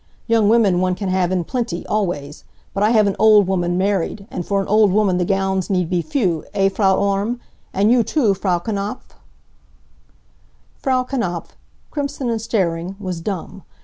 [0.25, 2.43] Young women one can have in plenty, always.
[2.73, 5.91] But I have an old woman married, and for an old woman the gowns need
[5.91, 7.39] be few eh, Frau Orme?
[7.71, 9.13] And you too, Frau Knapf?"
[10.75, 11.55] Frau Knapf,
[11.91, 13.61] crimson and staring, was dumb.